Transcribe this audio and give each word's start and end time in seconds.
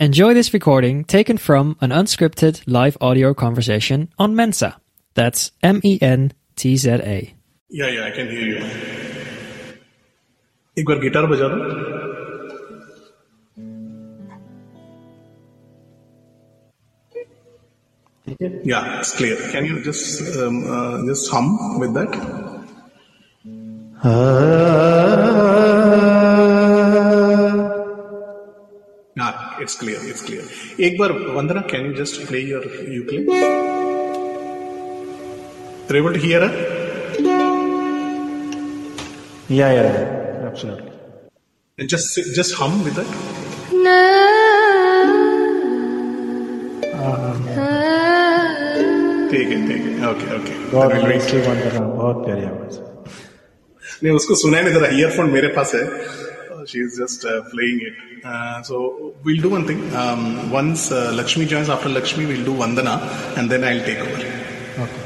Enjoy 0.00 0.34
this 0.34 0.52
recording 0.52 1.04
taken 1.04 1.38
from 1.38 1.76
an 1.80 1.90
unscripted 1.90 2.62
live 2.66 2.96
audio 3.00 3.32
conversation 3.34 4.08
on 4.18 4.34
Mensa. 4.34 4.76
That's 5.16 5.52
M 5.62 5.80
E 5.84 5.98
N 6.02 6.32
T 6.56 6.76
Z 6.76 7.00
A. 7.04 7.34
या 7.70 7.86
या 7.88 8.02
I 8.04 8.10
can 8.16 8.28
hear 8.30 8.48
you 8.48 8.56
एक 10.76 10.84
बार 10.88 10.98
guitar 11.00 11.26
बजा 11.26 11.48
दो 11.48 11.58
ठीक 18.26 18.42
है 18.42 18.48
या 18.70 18.78
it's 18.98 19.16
clear 19.16 19.48
can 19.52 19.64
you 19.66 19.78
just 19.90 20.22
just 21.10 21.32
hum 21.34 21.56
with 21.82 21.98
that 21.98 22.16
Yeah, 24.04 24.10
it's 29.61 29.75
clear 29.79 29.99
it's 30.09 30.23
clear 30.25 30.43
एक 30.87 30.99
बार 30.99 31.11
Vandana 31.37 31.61
can 31.71 31.85
you 31.85 31.93
just 32.03 32.15
play 32.27 32.39
your 32.49 32.63
you 32.89 33.01
clip 33.09 33.25
able 35.95 36.13
to 36.13 36.19
hear 36.25 36.43
yeah 39.51 39.67
yeah 39.71 39.83
absolutely 40.47 41.87
just 41.93 42.19
just 42.37 42.51
hum 42.61 42.71
with 42.83 42.93
that 42.99 43.11
ठीक 49.31 49.47
है 49.47 49.57
ठीक 49.67 49.81
है 49.85 50.09
okay 50.09 50.25
okay 50.35 50.53
बहुत 50.71 52.25
प्यारी 52.25 52.43
आवाज़। 52.43 52.77
नहीं 54.03 54.13
उसको 54.15 54.35
सुना 54.35 54.61
नहीं 54.61 54.73
जरा 54.73 54.87
ईयरफोन 54.97 55.29
मेरे 55.31 55.47
पास 55.57 55.69
है। 55.75 55.83
she 56.69 56.79
is 56.79 56.97
just 56.97 57.25
uh, 57.25 57.41
playing 57.51 57.79
it. 57.89 57.95
Uh, 58.23 58.61
so 58.61 59.13
we'll 59.23 59.41
do 59.41 59.49
one 59.49 59.65
thing. 59.65 59.81
Um, 59.95 60.51
once 60.51 60.91
uh, 60.91 61.11
Lakshmi 61.13 61.45
joins, 61.45 61.69
after 61.69 61.89
Lakshmi, 61.89 62.25
we'll 62.25 62.45
do 62.45 62.53
Vandana, 62.53 62.95
and 63.37 63.49
then 63.49 63.63
I'll 63.63 63.85
take 63.89 63.99
over. 63.99 64.21
Okay. 64.83 65.03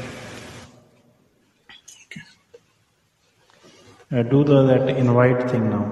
okay. 4.12 4.28
do 4.30 4.44
the 4.44 4.62
that 4.66 4.88
invite 4.90 5.50
thing 5.50 5.70
now. 5.70 5.84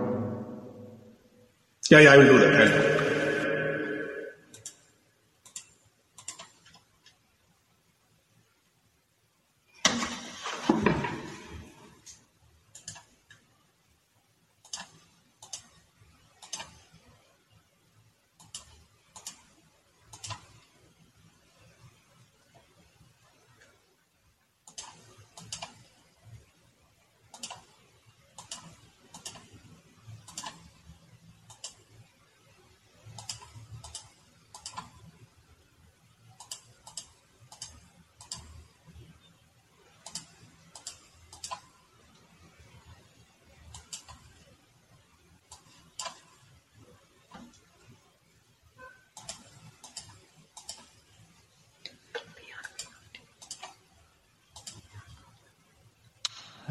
Yeah, 1.90 2.00
yeah, 2.00 2.12
I 2.12 2.16
will 2.18 2.28
do 2.28 2.38
that. 2.38 2.91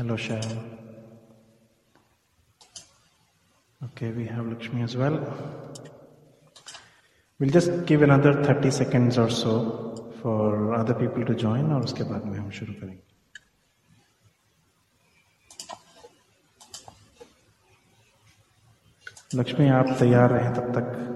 Hello, 0.01 0.16
Sharon. 0.17 0.59
Okay, 3.84 4.09
we 4.09 4.25
have 4.25 4.47
Lakshmi 4.47 4.81
as 4.81 4.97
well. 4.97 5.17
We'll 7.39 7.51
just 7.51 7.85
give 7.85 8.01
another 8.01 8.44
30 8.44 8.72
seconds 8.72 9.19
or 9.19 9.29
so 9.29 10.12
for 10.23 10.73
other 10.73 10.95
people 10.95 11.23
to 11.25 11.35
join 11.35 11.69
और 11.73 11.84
उसके 11.84 12.03
बाद 12.13 12.25
में 12.25 12.38
हम 12.39 12.50
शुरू 12.50 12.73
करेंगे 12.79 13.01
लक्ष्मी 19.39 19.69
आप 19.81 19.95
तैयार 20.00 20.29
रहें 20.29 20.53
तब 20.53 20.73
तक 20.79 21.11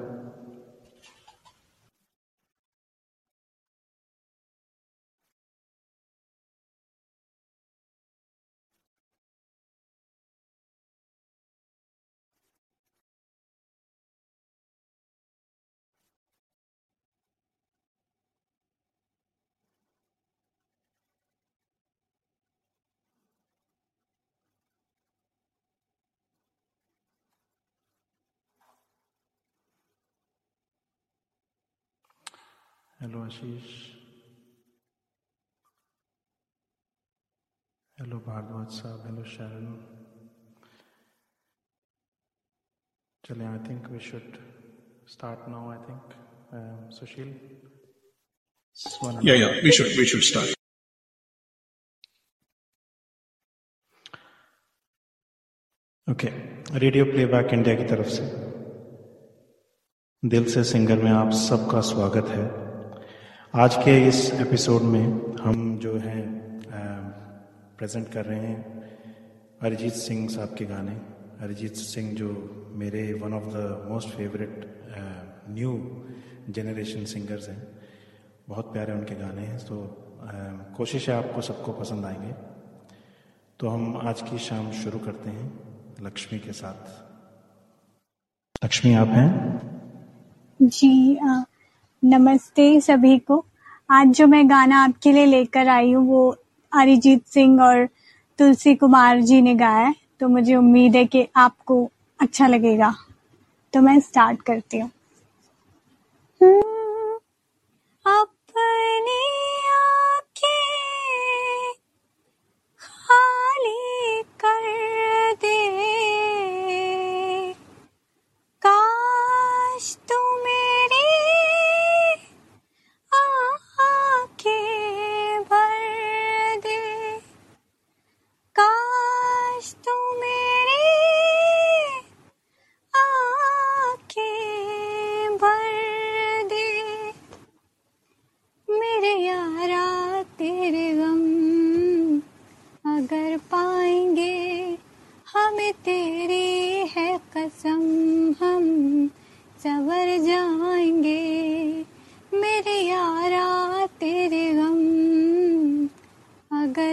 हेलो 33.00 33.22
आशीष 33.24 33.64
हेलो 37.98 38.18
भारद्वाज 38.28 38.68
साहब 38.74 39.06
हेलो 39.06 39.24
शरण 39.32 39.66
चले 43.24 43.46
I 43.46 43.60
think 43.68 43.90
we 43.92 44.00
should 44.08 44.38
start 45.10 45.50
now 45.50 45.70
I 45.72 45.78
think 45.88 46.16
Sushil 46.94 47.30
yeah 49.30 49.36
yeah 49.36 49.50
we 49.64 49.72
should 49.72 49.88
we 50.00 50.06
should 50.06 50.22
start 50.32 50.58
okay 56.08 56.28
radio 56.80 57.06
playback 57.06 57.54
India 57.54 57.76
की 57.76 57.90
तरफ़ 57.90 58.10
से। 58.10 58.30
दिल 60.24 60.54
से 60.54 60.64
सिंगर 60.74 61.04
में 61.04 61.12
आप 61.12 61.32
सबका 61.48 61.82
स्वागत 61.94 62.28
है। 62.30 62.65
आज 63.58 63.76
के 63.76 64.08
इस 64.08 64.34
एपिसोड 64.34 64.82
में 64.82 65.04
हम 65.38 65.78
जो 65.80 65.98
हैं 65.98 66.26
प्रेजेंट 67.78 68.10
कर 68.14 68.26
रहे 68.26 68.40
हैं 68.40 68.82
अरिजीत 69.62 69.94
सिंह 69.94 70.28
साहब 70.30 70.56
के 70.58 70.66
गाने। 70.66 70.96
अरिजीत 71.40 71.76
सिंह 71.76 72.12
जो 72.14 72.28
मेरे 72.72 73.14
one 73.14 73.34
of 73.34 73.44
the 73.44 73.88
most 73.92 74.10
favourite 74.10 74.84
new 75.50 75.72
generation 76.50 77.06
singers 77.06 77.50
हैं। 77.50 77.68
बहुत 78.50 78.74
प्यारे 78.74 78.94
उनके 78.94 79.16
गाने 79.16 79.42
हैं 79.42 79.60
तो 79.60 79.78
कोशिश 80.78 81.10
है 81.10 81.16
आपको 81.16 81.42
सबको 81.42 81.72
पसंद 81.72 82.06
आएँगे। 82.06 82.34
तो 83.60 83.70
हम 83.70 83.98
आज 83.98 84.22
की 84.22 84.40
शाम 84.40 84.72
शुरू 84.72 85.00
करते 85.00 85.30
हैं 85.30 85.52
लक्ष्मी 86.02 86.40
के 86.40 86.52
साथ। 86.52 86.80
लक्ष्मी 88.66 88.94
आप 88.94 89.08
हैं? 89.08 89.34
जी 90.62 91.16
अ, 91.16 91.44
नमस्ते 92.04 92.82
सभी 92.82 93.18
को। 93.20 93.46
आज 93.90 94.08
जो 94.08 94.26
मैं 94.28 94.50
गाना 94.50 94.84
आपके 94.84 95.12
लिए 95.12 95.26
लेकर 95.26 95.68
आई 95.68 95.92
हूँ, 95.92 96.06
वो 96.08 96.36
अरिजीत 96.72 97.26
सिंह 97.26 97.62
और 97.62 97.86
तुलसी 98.40 98.76
कुमार 98.76 99.22
जी 99.22 99.42
ने 99.42 99.56
गाया 99.56 99.86
है। 99.88 99.94
तो 100.20 100.28
मुझे 100.28 100.56
उम्मीद 100.56 100.96
है 100.96 101.06
कि 101.06 101.28
आपको 101.36 101.92
अच्छा 102.20 102.48
लगेगा। 102.48 102.94
तो 103.74 103.82
मैं 103.82 104.00
स्टार्ट 104.00 104.42
करती 104.42 104.80
हूँ। 104.80 104.92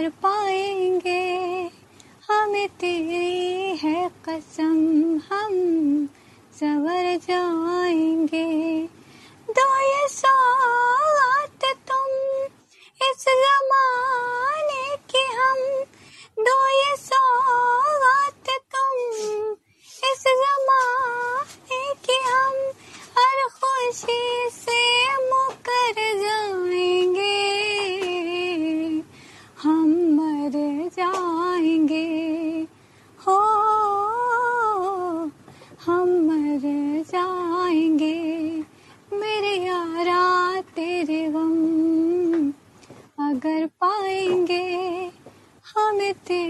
कर 0.03 0.09
पाएँगे। 0.09 1.71
हमें 2.29 2.67
तेरी 2.67 3.77
है 3.77 4.09
कसम 4.09 4.75
हम 5.17 5.53
सवर 6.59 7.17
जा 7.17 7.72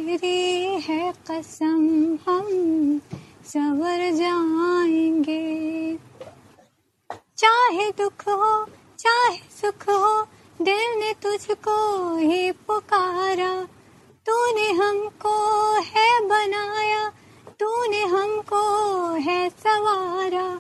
तेरी 0.04 0.82
है 0.82 1.14
कसम 1.32 2.16
हम 2.30 2.48
सवर 3.46 4.12
जाएँगे। 4.12 5.96
चाहे 7.38 7.92
दुख 7.92 8.22
हो, 8.22 8.66
चाहे 9.00 9.38
सुख 9.38 9.90
हो, 9.90 10.28
दिल 10.62 11.00
ने 11.00 11.14
तुझको 11.14 12.16
ही 12.18 12.52
पुकारा। 12.52 13.64
तूने 14.26 14.72
हमको 14.72 15.72
है 15.74 16.28
बनाया, 16.28 17.10
तूने 17.60 18.02
हमको 18.02 19.10
है 19.14 19.50
सवारा। 19.50 20.60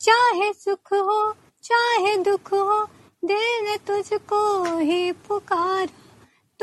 चाहे 0.00 0.52
सुख 0.52 0.92
हो, 0.92 1.34
चाहे 1.64 2.16
दुख 2.16 2.52
हो, 2.52 2.84
दिल 3.24 3.64
ने 3.64 3.76
तुझको 3.76 4.64
ही 4.78 5.12
पुकारा। 5.12 6.03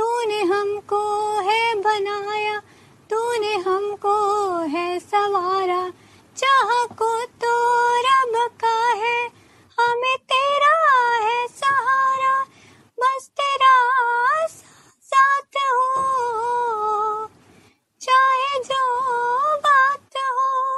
तूने 0.01 0.41
हमको 0.41 1.39
है 1.39 1.75
बनाया, 1.75 2.59
तूने 3.09 3.55
हमको 3.55 4.15
है 4.57 4.99
सवारा। 4.99 5.93
चाह 6.37 6.85
को 6.85 7.25
तो 7.25 7.53
रब 7.97 8.49
का 8.61 8.89
है, 8.89 9.27
हमें 9.79 10.17
तेरा 10.17 10.97
है 11.23 11.47
सहारा। 11.47 12.45
बस 12.99 13.29
तेरा 13.37 13.75
साथ 15.01 15.57
हो, 15.57 17.29
चाहे 18.01 18.63
जो 18.63 19.01
बात 19.57 20.17
हो। 20.17 20.70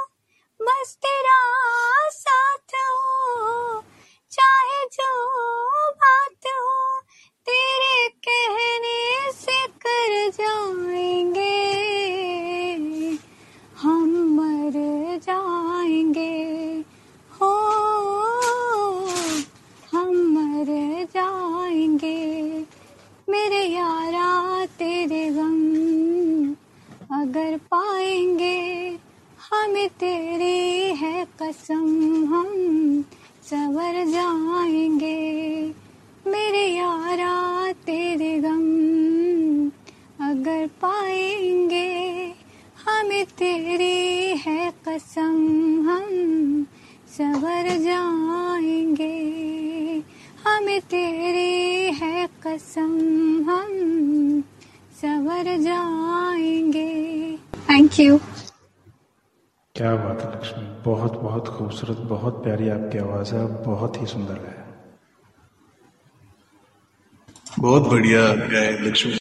तेरी 50.80 51.92
है 51.94 52.26
कसम 52.42 52.92
हम 53.50 54.42
सवर 55.00 55.56
जाएँगे। 55.62 56.90
थैंक 57.70 58.00
यू 58.00 58.18
क्या 59.74 59.94
बात 59.96 60.20
है 60.20 60.30
लक्ष्मी। 60.32 60.64
बहुत 60.84 61.12
बहुत 61.20 61.48
खूबसूरत 61.48 61.98
बहुत 62.08 62.42
प्यारी 62.44 62.68
आपकी 62.68 62.98
आवाज़ 62.98 63.34
है 63.34 63.44
बहुत 63.64 64.00
ही 64.00 64.06
सुंदर 64.06 64.38
है। 64.38 64.54
बहुत 67.58 67.88
बढ़िया 67.90 68.22
लक्ष्मी? 68.86 69.18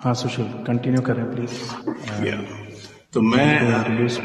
हाँ 0.00 0.14
सुशील 0.14 0.46
कंटिन्यू 0.66 1.02
करें 1.02 1.24
प्लीज़ 1.34 1.52
तो 3.12 3.20
मैं 3.22 3.46
introduce 3.60 4.18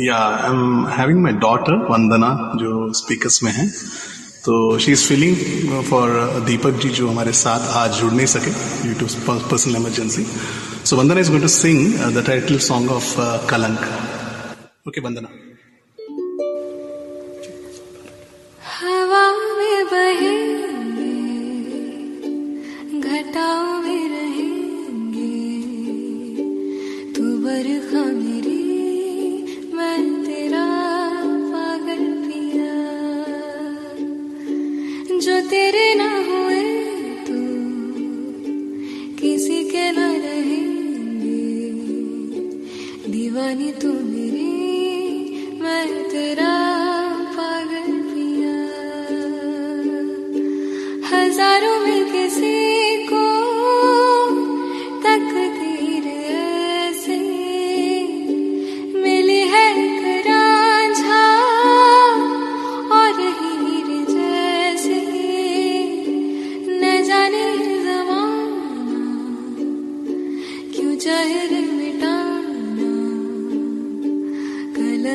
yeah 0.00 0.16
I 0.16 0.50
am 0.50 0.86
having 0.88 1.20
my 1.22 1.32
daughter 1.42 1.74
Vandana 1.90 2.28
जो 2.56 2.70
स्पीकर्स 2.92 3.42
में 3.42 3.50
है। 3.52 3.66
तो 4.44 4.78
she 4.78 4.92
is 4.92 5.06
feeling 5.08 5.36
for 5.90 6.10
Deepak 6.46 6.80
ji 6.82 6.88
जो 6.96 7.08
हमारे 7.08 7.32
साथ 7.32 7.68
आज 7.76 8.00
जुड़ 8.00 8.12
नहीं 8.12 8.26
सके 8.34 8.50
due 8.82 8.94
to 9.00 9.06
personal 9.50 9.76
emergency 9.76 10.26
so 10.84 10.96
Vandana 10.96 11.20
is 11.20 11.30
going 11.30 11.42
to 11.42 11.48
sing 11.50 11.78
the 12.16 12.24
title 12.26 12.58
song 12.66 12.90
of 12.90 13.14
Kalank 13.50 13.80
okay 14.88 15.00
Vandana 15.00 15.28
हवा 18.74 19.24
में 19.58 19.84
बहेंगे, 19.92 21.12
घटाओं 23.00 23.78
में 23.82 24.04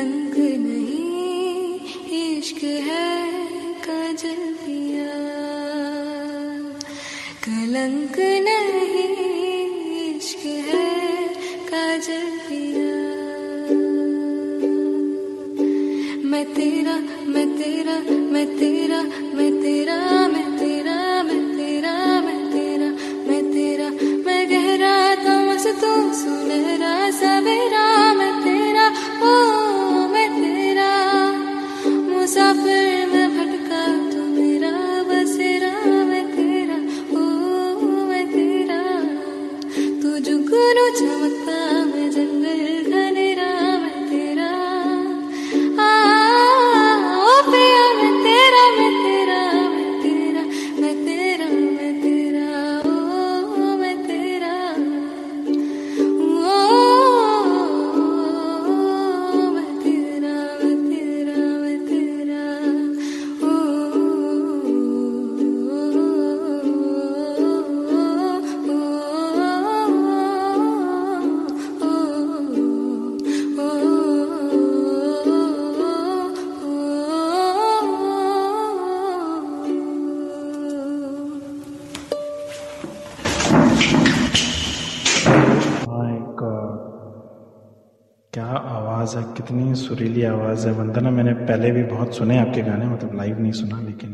रंग 0.00 0.34
नहीं 0.66 1.74
इश्क 2.20 2.62
है 2.64 3.08
कजलिया। 3.86 5.16
कलंक 7.44 8.39
कितनी 89.50 89.74
सुरीली 89.74 90.22
आवाज़ 90.24 90.66
है। 90.68 90.72
वंदना 90.72 91.10
मैंने 91.10 91.32
पहले 91.46 91.70
भी 91.70 91.82
बहुत 91.82 92.16
सुने 92.16 92.38
आपके 92.38 92.62
गाने 92.62 92.86
मतलब 92.86 93.14
लाइव 93.16 93.38
नहीं 93.40 93.52
सुना 93.52 93.80
लेकिन 93.82 94.12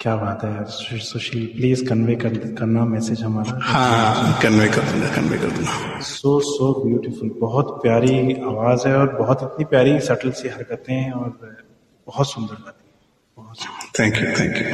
क्या 0.00 0.16
बात 0.16 0.44
है 0.44 0.64
सुशील 1.04 1.46
प्लीज़ 1.56 1.84
कन्वे 1.88 2.14
कर, 2.16 2.36
करना 2.58 2.84
मैसेज 2.84 3.22
हमारा। 3.22 3.58
हाँ 3.62 4.38
कन्वे 4.42 4.68
कर 4.68 4.82
दूँगा 4.90 5.08
कन्वे 5.16 5.38
कर 5.38 5.50
दूँगा। 5.56 6.00
सो 6.02 6.38
सो 6.40 6.68
ब्यूटीफुल 6.84 7.30
बहुत 7.40 7.72
प्यारी 7.82 8.34
आवाज़ 8.50 8.86
है 8.88 8.94
और 8.96 9.16
बहुत 9.16 9.42
इतनी 9.42 9.64
प्यारी 9.64 9.98
सटल 10.10 10.30
सी 10.42 10.48
हरकतें 10.48 10.94
हैं 10.94 11.12
और 11.12 11.28
बहुत 12.06 12.30
सुंदर 12.32 12.62
गाती 12.66 12.84
है। 13.38 13.80
थैंक 13.98 14.14
यू 14.16 14.28
थैंक 14.40 14.56
यू 14.56 14.64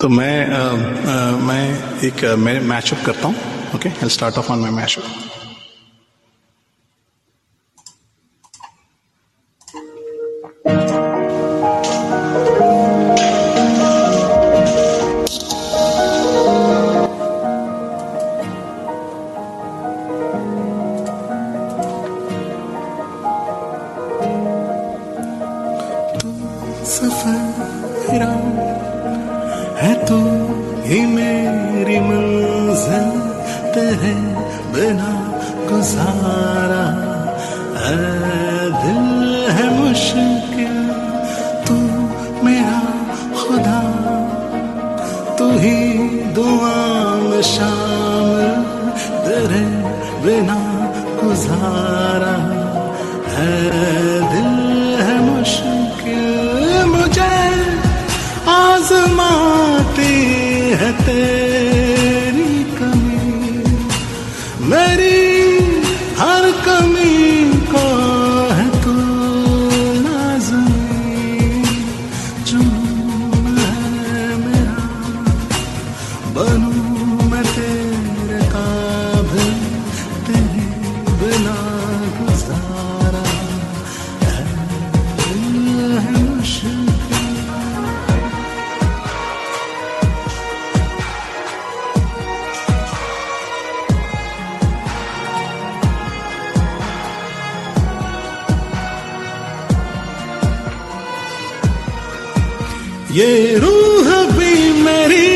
तो 0.00 0.08
मैं 0.08 0.34
अ, 0.46 0.62
अ, 0.62 1.36
मैं 1.50 1.64
एक 2.08 2.24
मैं 2.46 2.60
मैचअप 2.74 3.06
करता 3.06 3.28
हूँ 3.28 3.36
okay 3.74 3.88
I 3.88 4.08
start 4.18 4.38
off 4.38 4.52
on 4.52 4.58
my 4.58 4.70
mashup 4.82 5.43
है 39.54 39.68
मुश्किल। 39.74 40.43
ये 103.14 103.58
रूह 103.58 104.08
भी 104.28 104.54
मेरी, 104.82 105.26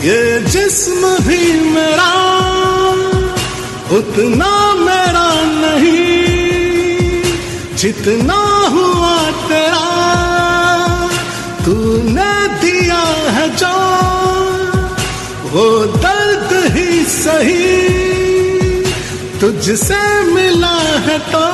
ये 0.00 0.20
जिस्म 0.46 1.08
भी 1.18 1.40
मेरा, 1.70 2.12
उतना 3.96 4.52
मेरा 4.74 5.26
नहीं, 5.52 6.04
जितना 7.76 8.38
हुआ 8.74 9.16
तेरा। 9.48 9.84
तूने 11.64 12.32
दिया 12.62 13.02
है 13.36 13.48
जो, 13.56 13.76
वो 15.50 15.66
दर्द 15.96 16.50
ही 16.76 17.04
सही, 17.04 17.68
तुझसे 19.40 20.04
मिला 20.32 20.76
है 21.08 21.18
तो 21.32 21.44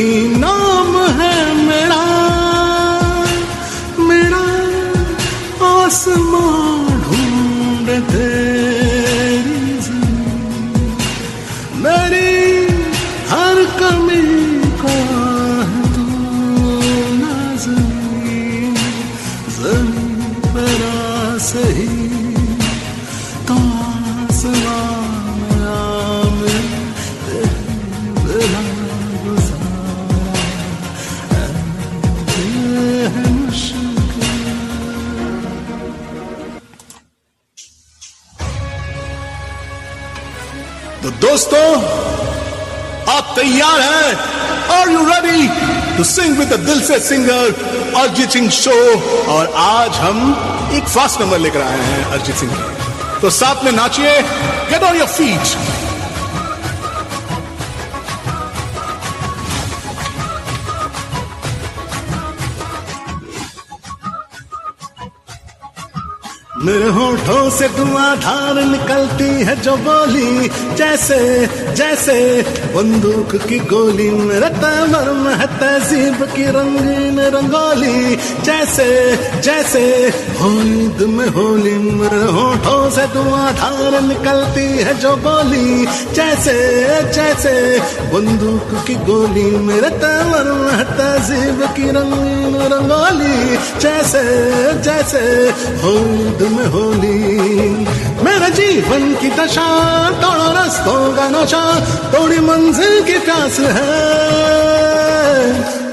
इनाम 0.00 0.96
है 1.20 1.36
मेरा। 1.64 2.11
तैयार 43.42 43.80
है। 43.80 44.14
Are 44.72 44.90
you 44.90 45.04
ready 45.04 45.48
to 45.96 46.04
sing 46.04 46.38
with 46.38 46.52
Dil 46.66 46.80
Se 46.88 46.98
singer 47.06 47.54
Arijit 48.00 48.30
Singh 48.30 48.48
show 48.58 48.76
और 49.32 49.52
आज 49.62 49.96
हम 50.04 50.20
एक 50.76 50.88
फास्ट 50.88 51.20
नंबर 51.20 51.38
लेकर 51.38 51.62
आए 51.62 51.80
हैं 51.88 52.04
अरिजीत 52.04 52.36
सिंह 52.36 52.52
तो 53.22 53.30
साथ 53.30 53.64
में 53.64 53.72
नाचिए 53.72 54.20
गेट 54.70 54.82
ऑन 54.82 54.96
योर 54.96 55.08
फीट 55.08 55.91
मेरे 66.64 66.88
होठों 66.88 67.50
से 67.50 67.68
धुआंधार 67.68 68.62
निकलती 68.64 69.28
है 69.44 69.54
जो 69.62 69.76
बोली, 69.76 70.48
जैसे 70.76 71.18
जैसे 71.74 72.18
बंदूक 72.74 73.34
की 73.48 73.58
गोली 73.58 74.08
मेरे 74.10 74.48
तैमर 74.62 75.10
में 75.12 75.34
है, 75.34 75.46
तहजीब 75.58 76.22
की 76.34 76.44
रंगीन 76.46 77.18
रंगोली, 77.34 78.16
जैसे 78.44 78.86
जैसे 79.40 79.82
होली 80.40 81.06
में 81.06 81.26
होली 81.28 81.72
मेरे 81.98 82.22
होठों 82.32 82.90
से 82.90 83.06
धुआंधार 83.06 84.00
निकलती 84.02 84.66
है 84.78 84.94
जो 85.00 85.16
बोली, 85.16 85.86
जैसे 86.14 86.56
जैसे 87.12 87.54
बंदूक 88.14 88.86
की 88.86 88.94
गोली 89.10 89.44
मेरे 89.66 89.90
में 89.90 90.72
है, 90.72 90.84
तहजीब 90.94 91.66
की 91.76 91.90
रंगीन 91.90 92.56
रंगोली, 92.72 93.56
जैसे 93.80 94.22
जैसे 94.82 95.26
होली 95.82 96.51
में 96.52 96.66
होली। 96.66 97.22
मेरे 98.24 98.50
जीवन 98.50 99.14
की 99.14 99.28
दशा 99.28 100.10
तोड़ो 100.10 100.62
रस्तों 100.62 101.16
का 101.16 101.28
नशा 101.28 101.80
थोड़ी 102.14 102.38
मंजिल 102.38 103.02
की 103.02 103.18
प्यास 103.18 103.60
है। 103.60 104.22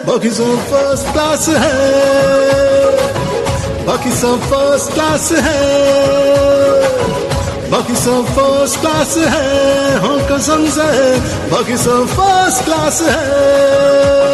बाकी 0.05 0.29
सब 0.29 0.57
फ़र्स्ट 0.57 1.13
क्लास 1.13 1.49
है। 1.49 2.19
बाकी 3.85 4.11
सब 4.11 4.39
फ़र्स्ट 4.41 4.93
क्लास 4.93 5.31
है। 5.31 5.89
बाकी 7.71 7.95
सब 7.95 8.25
फ़र्स्ट 8.25 8.79
क्लास 8.79 9.17
है। 9.17 9.99
हो 9.99 10.37
कसम 10.37 10.69
से, 10.69 11.17
बाकी 11.49 11.77
सब 11.77 12.07
फ़र्स्ट 12.07 12.65
क्लास 12.65 13.01
है। 13.01 14.28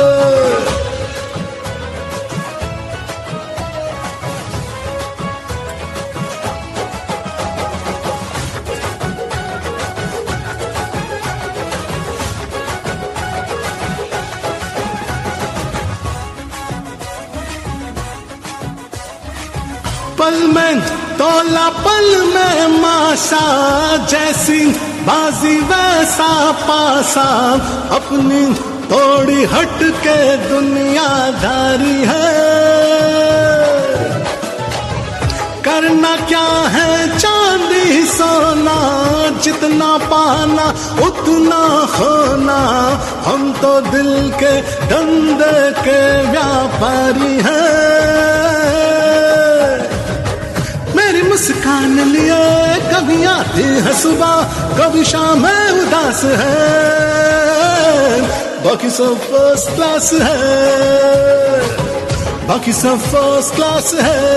पल 20.25 20.47
में, 20.47 20.81
तोला 21.17 21.69
पल 21.69 22.31
में 22.35 22.81
माशा 22.81 23.97
जैसी, 23.97 24.65
बाजी 25.03 25.59
वैसा 25.59 26.51
पासा। 26.51 27.53
अपनी 27.95 28.53
थोड़ी 28.85 29.43
हट 29.43 29.79
के 29.83 30.37
दुनियादारी 30.37 32.03
है। 32.07 32.55
करना 35.63 36.15
क्या 36.15 36.69
है 36.69 37.19
चांदी, 37.19 38.05
सोना, 38.05 38.79
जितना 39.39 39.97
पाना, 39.97 40.69
उतना 41.07 41.85
खोना। 41.85 42.59
हम 43.25 43.53
तो 43.53 43.81
दिल 43.81 44.33
के 44.43 44.61
धंधे 44.61 45.81
के 45.81 46.31
व्यापारी 46.31 47.41
हैं। 47.45 48.34
मुस्कान 51.35 51.99
लिए 51.99 52.75
कभी 52.93 53.23
आती 53.23 53.61
है 53.61 54.01
सुबह, 54.01 54.43
कभी 54.79 55.03
शाम 55.03 55.45
है, 55.45 55.81
उदास 55.81 56.23
है। 56.23 58.21
बाकी 58.63 58.89
सब 58.89 59.19
फ़र्स्ट 59.19 59.75
क्लास 59.75 60.13
है। 60.13 61.77
बाकी 62.47 62.73
सब 62.73 62.97
फ़र्स्ट 62.99 63.55
क्लास 63.55 63.93
है। 63.93 64.29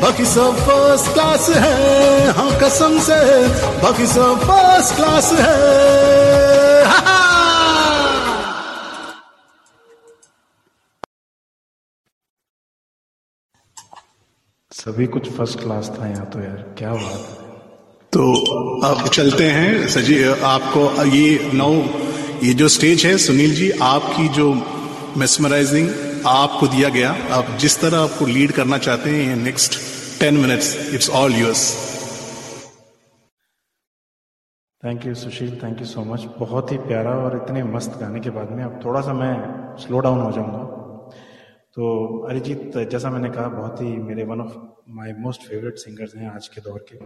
बाकी 0.00 0.24
सब 0.24 0.56
फ़र्स्ट 0.56 1.12
क्लास 1.12 1.48
है। 1.48 2.30
हाँ 2.32 2.58
कसम 2.60 3.00
से, 3.00 3.48
बाकी 3.82 4.06
सब 4.06 4.40
फ़र्स्ट 4.40 4.96
क्लास 4.96 5.32
है। 5.32 6.43
सभी 14.86 15.06
कुछ 15.06 15.30
फ़र्स्ट 15.32 15.58
क्लास 15.60 15.88
था 15.90 16.06
यहाँ 16.06 16.24
तो 16.30 16.40
यार 16.40 16.56
क्या 16.78 16.90
बात 16.92 17.20
तो 18.12 18.24
अब 18.86 19.06
चलते 19.08 19.44
हैं 19.44 19.88
सजी 19.88 20.16
आपको 20.24 21.04
ये 21.04 21.52
नौ 21.54 21.68
ये 22.42 22.52
जो 22.54 22.68
स्टेज 22.68 23.04
है 23.06 23.16
सुनील 23.18 23.54
जी 23.54 23.70
आपकी 23.82 24.28
जो 24.28 24.52
मेस्मराइजिंग 25.16 25.88
आपको 26.26 26.66
दिया 26.66 26.88
गया 26.88 27.12
आप 27.30 27.56
जिस 27.60 27.80
तरह 27.80 27.98
आपको 27.98 28.26
लीड 28.26 28.52
करना 28.52 28.78
चाहते 28.78 29.10
हैं 29.10 29.24
ये 29.28 29.34
next 29.34 29.80
ten 30.20 30.36
minutes 30.36 30.94
it's 30.94 31.10
all 31.10 31.34
yours 31.34 31.64
thank 34.84 35.06
you 35.06 35.14
Sushil 35.14 35.58
thank 35.62 35.80
you 35.80 35.86
so 35.86 36.04
much 36.04 36.28
बहुत 36.38 36.72
ही 36.72 36.78
प्यारा 36.84 37.10
और 37.10 37.36
इतने 37.36 37.64
मस्त 37.64 37.98
गाने 38.00 38.20
के 38.20 38.30
बाद 38.30 38.50
में 38.50 38.64
अब 38.64 38.80
थोड़ा 38.84 39.00
सा 39.00 39.12
मैं 39.12 39.34
स्लो 39.76 39.98
डाउन 40.00 40.20
हो 40.20 40.30
जाऊँगा। 40.32 40.62
तो 41.76 42.18
अरिजीत 42.28 42.78
जैसा 42.90 43.10
मैंने 43.10 43.30
कहा 43.30 43.48
बहुत 43.48 43.80
ही 43.80 43.86
मेरे 43.86 44.24
one 44.24 44.40
of 44.40 44.73
my 44.86 45.12
most 45.18 45.42
favourite 45.42 45.76
singers 45.78 46.14
हैं 46.16 46.30
आज 46.30 46.48
के 46.48 46.60
दौर 46.60 46.84
के। 46.88 46.96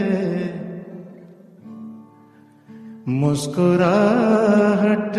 मुस्कुराहट 3.09 5.13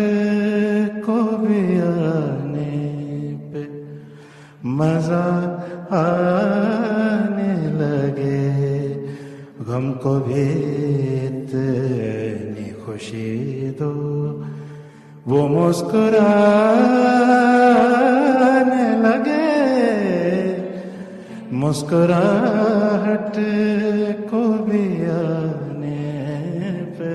को 1.06 1.36
भी 1.36 1.80
आने 1.80 2.74
पे 3.52 3.62
मज़ा 4.66 5.26
आने 5.92 6.69
गम 9.80 9.92
को 9.96 10.20
भी 10.20 10.44
इतनी 11.26 12.64
खुशी 12.84 13.28
दो। 13.80 13.92
वो 15.26 15.48
मुस्कुराने 15.48 16.18
लगे, 18.98 19.46
मुस्कुराहट 21.52 23.32
को 24.30 24.42
भी 24.64 24.84
आने 25.10 26.02
पे। 26.98 27.14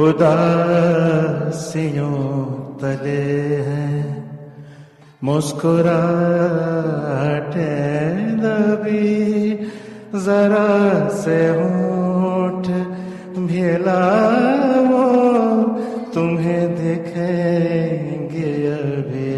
उदासियों 0.00 2.16
तले 2.80 3.22
हैं 3.68 4.00
मुस्कुराहटे 5.22 6.42
दबी 8.42 9.06
जरा 10.24 10.68
से 11.22 11.38
होठ 11.56 12.68
भेला 13.48 14.04
वो 14.90 15.06
तुम्हें 16.14 16.62
देखेंगे 16.76 18.52
अभी। 18.68 19.34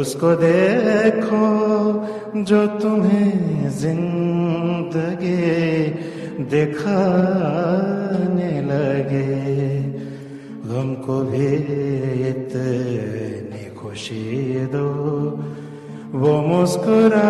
उसको 0.00 0.30
देखो 0.36 1.46
जो 2.44 2.60
तुम्हें 2.78 3.32
ज़िंदगी 3.80 5.34
दिखाने 6.54 8.52
लगे। 8.70 9.34
हमको 10.70 11.16
भी 11.24 11.50
इतनी 12.28 13.29
खुशी 13.90 14.70
दो 14.70 14.88
वो 16.14 16.32
मुस्कुराने 16.42 17.22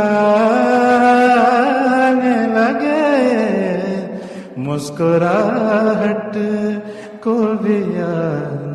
लगे। 2.56 3.04
मुस्कुराहट 4.60 6.34
को 7.24 7.36
भी 7.62 7.80
आने 8.04 8.69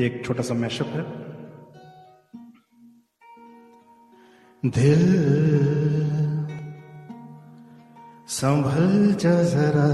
एक 0.00 0.26
छोटा 0.26 0.42
सा 0.42 0.54
मैशअप 0.54 0.86
है। 0.86 1.28
दिल 4.70 5.28
संभल 8.28 9.14
जा 9.14 9.42
जरा। 9.42 9.88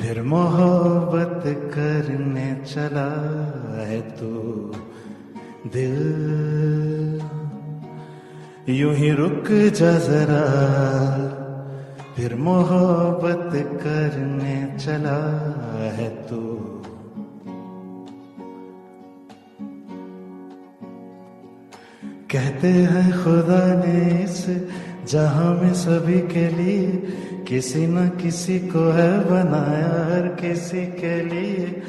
फिर 0.00 0.22
मोहब्बत 0.22 1.42
करने 1.46 2.64
चला 2.64 3.10
है 3.82 4.00
तू। 4.00 4.30
दिल 5.66 7.20
यूँ 8.68 8.94
ही 8.94 9.10
रुक 9.10 9.44
जा 9.50 9.98
जरा। 9.98 10.99
फिर 12.16 12.34
मोहब्बत 12.34 13.50
करने 13.82 14.78
चला 14.78 15.20
है 15.92 16.08
तू। 16.26 16.40
कहते 22.30 22.68
हैं, 22.68 23.24
खुदा 23.24 23.62
ने 23.74 24.24
इस 24.24 24.46
जहाँ 25.10 25.54
में 25.54 25.72
सभी 25.74 26.18
के 26.28 26.48
लिए 26.48 26.86
किसी 27.48 27.86
न 27.86 28.08
किसी 28.08 28.58
को 28.58 28.90
है 28.90 29.10
बनाया, 29.24 29.88
हर 30.10 30.28
किसी 30.40 30.86
के 30.86 31.20
लिए 31.22 31.82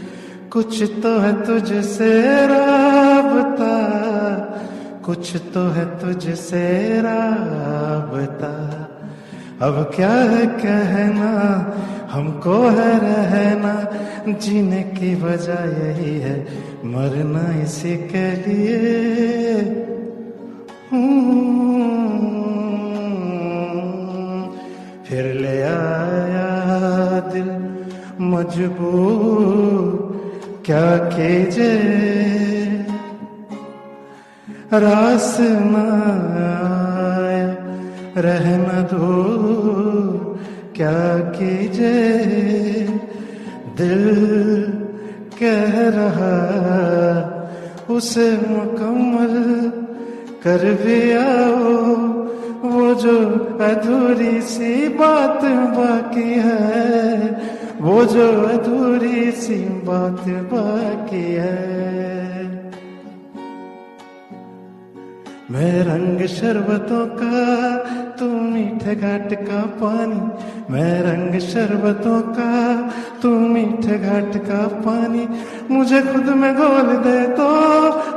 कुछ 0.51 0.81
तो 1.03 1.19
है 1.19 1.33
तुझसे 1.45 2.11
राबता, 2.47 3.73
कुछ 5.05 5.35
तो 5.53 5.67
है 5.69 5.85
तुझसे 5.99 6.65
राबता। 7.01 8.60
अब 9.61 9.91
क्या 9.95 10.09
है 10.09 10.47
कहना? 10.47 11.31
हमको 12.11 12.61
है 12.69 12.99
रहना। 12.99 13.91
जीने 14.33 14.83
की 14.83 15.15
वजह 15.15 15.53
यही 15.53 16.19
है 16.19 16.47
मरना 16.85 17.63
इसी 17.63 17.97
के 17.97 18.35
लिए। 18.35 19.55
हम्म, 20.91 21.41
फिर 25.05 25.25
ले 25.25 25.61
आया 25.61 26.49
दिल 27.19 27.75
मजबूर 28.21 30.11
क्या 30.65 30.97
कीजिए? 30.97 31.77
रास 34.73 35.37
न 35.41 36.90
रहना 38.17 38.81
दूर 38.81 40.39
क्या 40.75 41.17
कीजिए 41.29 42.85
दिल 43.77 44.05
कह 45.41 45.73
रहा, 45.89 46.35
उसे 47.93 48.31
मुकम्मल 48.31 49.35
कर 50.43 50.65
भी 50.73 51.11
आओ। 51.11 51.95
वो 52.63 52.93
जो 52.93 53.17
अधूरी 53.61 54.41
सी 54.41 54.87
बात 54.87 55.43
बाकी 55.77 56.33
है, 56.39 57.29
वो 57.81 58.05
जो 58.05 58.27
अधूरी 58.43 59.31
सी 59.31 59.55
बात 59.55 60.23
बाकी 60.53 61.33
है। 61.33 61.81
मैं 65.51 65.83
रंग 65.83 66.27
शरबतों 66.27 67.05
का 67.05 67.39
तू 68.21 68.27
मीठे 68.27 68.93
घाट 68.95 69.33
का 69.45 69.59
पानी, 69.77 70.19
मैं 70.73 71.01
रंग 71.01 71.39
शरबतों 71.41 72.19
का। 72.35 72.51
तू 73.21 73.29
मीठे 73.47 73.97
घाट 73.99 74.37
का 74.45 74.59
पानी, 74.83 75.27
मुझे 75.71 76.01
खुद 76.01 76.29
में 76.35 76.53
घोल 76.55 76.93
दे 77.05 77.17
तो 77.31 77.49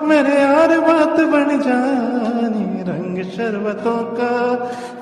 मेरे 0.06 0.38
यार 0.40 0.78
बात 0.80 1.20
बन 1.32 1.58
जानी। 1.60 2.66
रंग 2.84 3.22
शरबतों 3.30 3.98
का, 4.14 4.32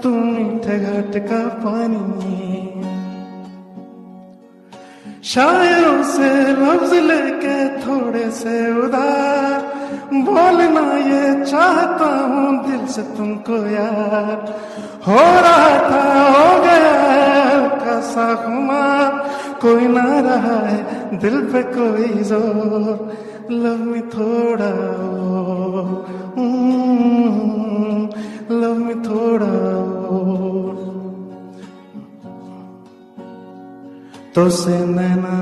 तू 0.02 0.10
मीठे 0.10 0.78
घाट 0.80 1.16
का 1.26 1.46
पानी। 1.64 2.61
शायरों 5.22 6.02
से 6.02 6.28
लफ्ज 6.52 6.92
लेके 6.94 7.56
थोड़े 7.78 8.30
से 8.30 8.54
उधार 8.82 9.60
बोलना 10.12 10.82
ये 10.98 11.44
चाहता 11.44 12.08
हूँ 12.22 12.48
दिल 12.66 12.86
से 12.86 13.02
तुमको 13.16 13.56
यार। 13.66 14.42
हो 15.06 15.22
रहा 15.44 15.68
था, 15.90 16.02
हो 16.28 16.62
गया 16.62 16.96
है, 17.02 17.68
कैसा 17.78 18.26
खुमार। 18.34 19.10
कोई 19.62 19.86
ना 19.88 20.04
रहा 20.20 20.58
है, 20.66 21.18
दिल 21.18 21.40
पे 21.52 21.62
कोई 21.62 22.22
ज़ोर। 22.22 23.12
लव 23.50 23.78
में 23.84 24.08
थोड़ा 24.10 24.72
लव 28.56 28.74
में 28.74 29.02
थोड़ा 29.02 29.54
और। 30.16 30.81
तो 34.34 34.48
से 34.50 34.76
नैना 34.86 35.36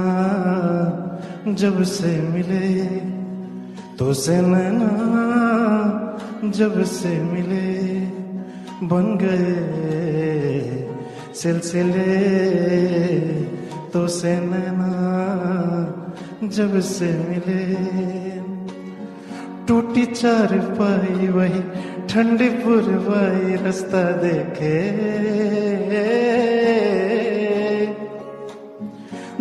जब 1.48 1.82
से 1.82 2.10
मिले 2.30 2.68
तो 3.98 4.12
से 4.14 4.40
नैना 4.42 4.90
जब 6.50 6.82
से 6.84 7.08
मिले, 7.22 7.66
बन 8.86 9.06
गए 9.22 10.86
सिलसिले। 11.34 12.16
तो 13.92 14.06
से 14.08 14.34
नैना 14.40 14.90
जब 16.44 16.78
से 16.80 17.10
मिले, 17.28 17.62
टूटी 19.66 20.04
चार 20.06 20.58
पाई 20.78 21.28
वही 21.28 21.62
ठंडी 22.08 22.48
पुरवाई 22.62 23.56
रास्ता 23.56 24.02
देखे। 24.16 24.78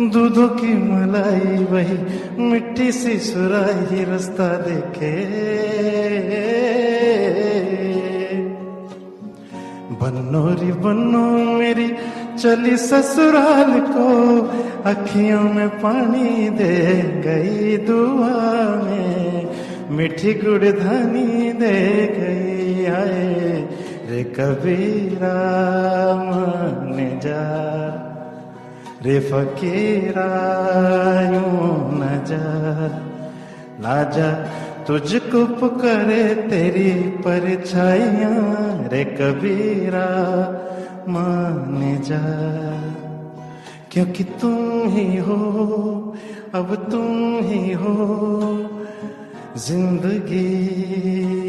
दूधों 0.08 0.48
की 0.48 0.74
मलाई 0.74 1.64
वही 1.64 1.98
मिट्टी 2.42 2.92
सी 2.92 3.18
सुराही 3.18 4.04
रास्ता 4.04 4.56
देखे। 4.56 5.16
बन्नो 9.92 10.64
री 10.64 10.72
बन्नो 10.72 11.30
मेरी, 11.58 11.94
चली 12.38 12.76
ससुराल 12.76 13.80
को, 13.80 14.40
अखियों 14.90 15.40
में 15.40 15.68
पानी 15.68 16.50
दे 16.50 17.02
गई 17.02 17.76
दुआ 17.76 18.84
में। 18.84 19.48
मीठी 19.90 20.34
गुड़धानी 20.34 21.52
दे 21.52 22.06
गई 22.18 22.84
आए 22.84 23.68
रे 24.10 24.24
कबीरा, 24.24 25.34
मान 26.14 27.20
जा। 27.24 28.09
रे 29.02 29.20
फकीरा 29.20 30.30
न 31.92 32.24
जा। 32.26 32.46
ना 33.80 34.02
जा, 34.02 34.32
तुझको 34.84 35.46
पुकारे 35.46 36.34
तेरी 36.34 36.90
परछाइया 37.00 38.32
रे 38.88 39.04
कबीरा 39.04 40.08
मान 41.08 42.02
जा। 42.02 42.24
क्योंकि 43.92 44.24
तुम 44.24 44.88
ही 44.88 45.16
हो, 45.16 45.36
अब 46.54 46.88
तुम 46.90 47.40
ही 47.40 47.72
हो। 47.72 47.96
ज़िंदगी, 49.56 50.46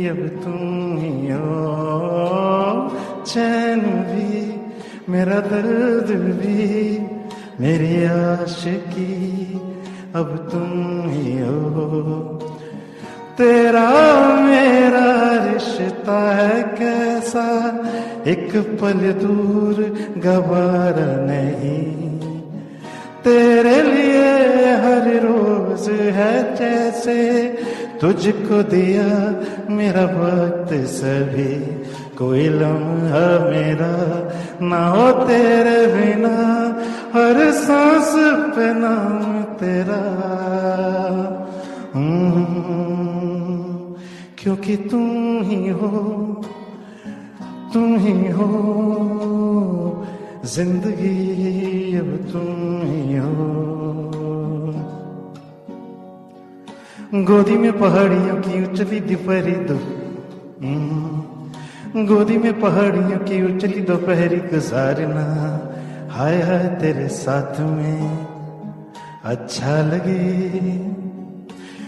अब 0.07 0.41
तुम 0.43 0.97
ही 0.97 1.31
हो। 1.31 1.61
चैन 3.25 3.79
भी, 3.79 4.61
मेरा 5.11 5.39
दर्द 5.39 6.11
भी 6.11 7.10
मेरी 7.61 8.05
आशिकी, 8.05 9.53
अब 10.15 10.49
तुम 10.51 11.09
ही 11.09 11.39
हो। 11.39 12.39
तेरा 13.37 13.89
मेरा 14.35 15.07
रिश्ता 15.53 16.35
है 16.35 16.63
कैसा? 16.63 17.67
एक 18.27 18.77
पल 18.81 19.11
दूर 19.11 19.75
गवारा 20.17 21.15
नहीं। 21.25 22.01
तेरे 23.23 23.81
लिए 23.81 24.31
हर 24.75 25.21
रोज 25.25 25.89
है 25.89 26.55
जैसे 26.55 27.17
तुझको 28.01 28.63
दिया 28.63 29.09
मेरा 29.69 30.03
वक्त 30.13 30.71
सभी। 30.91 31.53
कोई 32.17 32.47
लम्हा 32.49 33.27
मेरा 33.49 33.93
ना 34.61 34.79
हो 34.87 35.11
तेरे 35.27 35.79
बिना 35.87 36.37
हर 37.13 37.39
सांस 37.51 38.11
पे 38.55 38.73
नाम 38.73 39.43
तेरा। 39.59 40.01
हम्म, 41.95 42.45
क्योंकि 44.39 44.75
तुम 44.91 45.07
ही 45.43 45.69
हो 45.69 45.91
तुम 47.73 47.97
ही 47.97 48.27
हो। 48.31 48.47
ज़िंदगी 50.45 51.17
अब 51.97 52.09
तुम 52.31 52.81
ही 52.83 53.15
हो। 53.15 53.80
गोदी 57.13 57.57
में 57.57 57.79
पहाड़ियों 57.79 58.35
की 58.35 58.63
उचली 58.63 58.99
दोपहरी 58.99 59.51
दो। 59.51 59.73
हम्म, 60.63 62.05
गोदी 62.05 62.37
में 62.37 62.59
पहाड़ियों 62.59 63.19
की 63.19 63.55
उचली 63.55 63.81
दोपहरी 63.81 64.35
गुजारना। 64.35 65.25
हाय 66.11 66.41
हाय 66.41 66.67
तेरे 66.67 67.07
साथ 67.07 67.59
में 67.59 68.27
अच्छा 69.23 69.81
लगे। 69.81 70.49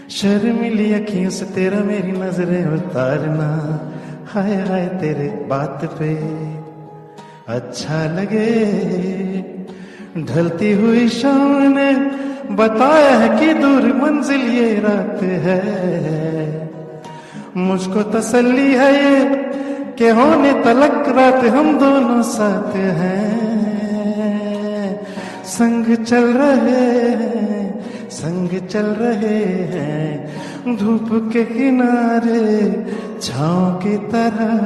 शर्मिली 0.10 0.94
अखियों 0.94 1.30
से 1.30 1.46
तेरा 1.46 1.80
मेरी 1.80 2.12
नज़रें 2.12 2.66
उतारना। 2.66 3.80
हाय 4.28 4.56
हाय 4.56 4.88
तेरे 4.88 5.46
बात 5.50 5.98
पे 6.00 6.16
अच्छा 7.54 8.06
लगे। 8.06 8.56
ढलती 10.22 10.74
हुई 10.74 11.10
शाम 11.10 11.78
ने 11.78 12.24
बताया 12.52 13.18
है 13.18 13.40
कि 13.40 13.54
दूर 13.54 13.94
मंजिल 13.94 14.42
ये 14.42 14.80
रात 14.80 15.24
है। 15.24 15.62
मुझको 17.58 18.04
तसल्ली 18.04 18.74
है 18.74 19.04
ये 19.04 19.26
कि 19.98 20.10
होने 20.10 20.54
तलक 20.54 21.10
रात 21.10 21.46
हम 21.46 21.80
दोनों 21.80 22.22
साथ 22.22 22.76
हैं। 22.76 23.54
संग 25.46 25.96
चल 25.96 26.24
रहे 26.24 27.00
हैं, 27.10 27.84
संग 28.10 28.68
चल 28.68 28.86
रहे 28.86 29.44
हैं, 29.46 30.78
धूप 30.78 31.10
के 31.34 31.44
किनारे, 31.44 32.72
छाँव 33.22 33.74
की 33.74 33.98
तरह। 33.98 34.58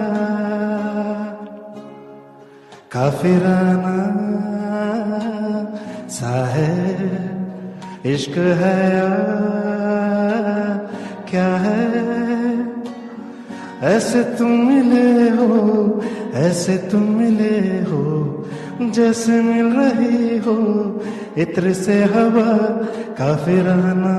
काफिराना 2.91 3.97
सा 6.09 6.45
है 6.47 7.26
इश्क 8.05 8.37
है, 8.37 9.01
क्या 11.29 11.47
है? 11.47 11.97
ऐसे 13.81 14.23
तुम 14.23 14.47
मिले 14.47 15.29
हो, 15.29 16.03
ऐसे 16.33 16.77
तुम 16.77 17.01
मिले 17.01 17.79
हो, 17.79 18.45
जैसे 18.81 19.41
मिल 19.41 19.65
रही 19.65 20.37
हो, 20.37 20.57
इत्र 21.37 21.73
से 21.73 22.03
हवा 22.03 22.57
काफिराना 23.13 24.17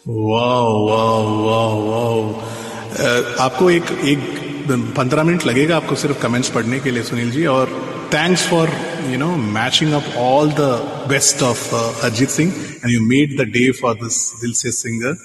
वाह 0.07 0.65
वाह 0.87 1.21
वाह 1.43 1.71
वाह 1.83 3.43
आपको 3.43 3.69
एक 3.69 3.91
एक 4.05 4.19
पंद्रह 4.97 5.23
मिनट 5.23 5.45
लगेगा 5.45 5.75
आपको 5.75 5.95
सिर्फ़ 5.95 6.19
कमेंट्स 6.21 6.49
पढ़ने 6.55 6.79
के 6.79 6.91
लिए 6.91 7.03
सुनील 7.03 7.31
जी 7.31 7.45
और 7.53 7.69
thanks 8.13 8.45
for 8.49 8.69
you 9.11 9.17
know 9.19 9.29
matching 9.35 9.93
up 9.93 10.11
all 10.17 10.51
the 10.59 10.67
best 11.09 11.41
of 11.43 11.73
Arijit 11.75 12.29
Singh 12.29 12.53
and 12.85 12.91
you 12.93 13.01
made 13.01 13.37
the 13.39 13.47
day 13.53 13.71
for 13.81 13.95
this 14.03 14.17
Dil 14.41 14.51
Se 14.59 14.71
singer 14.71 15.15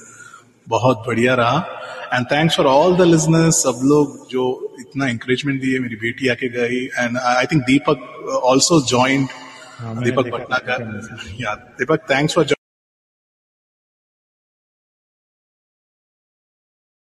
बहुत 0.69 1.03
बढ़िया 1.07 1.35
रहा। 1.35 1.59
And 2.15 2.27
thanks 2.33 2.57
for 2.57 2.67
all 2.67 2.97
the 2.97 3.09
listeners 3.09 3.63
सब 3.63 3.81
लोग 3.85 4.27
जो 4.31 4.47
इतना 4.81 5.09
इंकरेजमेंट 5.09 5.61
दिए 5.63 5.79
मेरी 5.79 5.97
बेटी 6.07 6.29
आके 6.29 6.49
गई 6.57 6.81
and 6.99 7.19
I 7.19 7.47
think 7.53 7.63
Deepak 7.65 8.41
also 8.45 8.81
joined 8.89 9.29
Deepak 10.05 10.33
Bhatnagar 10.33 11.37
yeah 11.41 11.55
Deepak 11.55 12.11
thanks 12.11 12.35
for 12.35 12.45